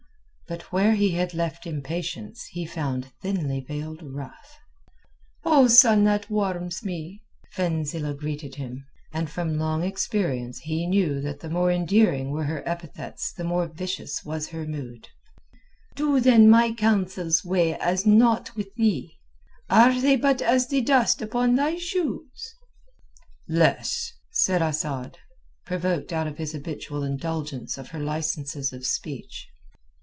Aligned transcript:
But 0.47 0.63
where 0.63 0.95
he 0.95 1.11
had 1.11 1.33
left 1.33 1.65
impatience 1.65 2.43
he 2.51 2.65
found 2.65 3.09
thinly 3.21 3.61
veiled 3.61 4.03
wrath 4.03 4.57
"O 5.45 5.69
sun 5.69 6.03
that 6.03 6.29
warms 6.29 6.83
me," 6.83 7.21
Fenzileh 7.53 8.17
greeted 8.17 8.55
him, 8.55 8.83
and 9.13 9.29
from 9.29 9.57
long 9.57 9.81
experience 9.85 10.59
he 10.59 10.85
knew 10.87 11.21
that 11.21 11.39
the 11.39 11.49
more 11.49 11.71
endearing 11.71 12.31
were 12.31 12.43
her 12.43 12.67
epithets 12.67 13.31
the 13.31 13.45
more 13.45 13.65
vicious 13.67 14.25
was 14.25 14.49
her 14.49 14.65
mood, 14.67 15.07
"do 15.95 16.19
then 16.19 16.49
my 16.49 16.73
counsels 16.73 17.45
weigh 17.45 17.77
as 17.77 18.05
naught 18.05 18.53
with 18.53 18.75
thee, 18.75 19.21
are 19.69 20.01
they 20.01 20.17
but 20.17 20.41
as 20.41 20.67
the 20.67 20.81
dust 20.81 21.21
upon 21.21 21.55
thy 21.55 21.77
shoes?" 21.77 22.55
"Less," 23.47 24.11
said 24.31 24.61
Asad, 24.61 25.17
provoked 25.65 26.11
out 26.11 26.27
of 26.27 26.37
his 26.37 26.51
habitual 26.51 27.03
indulgence 27.05 27.77
of 27.77 27.91
her 27.91 27.99
licences 27.99 28.73
of 28.73 28.85
speech. 28.85 29.47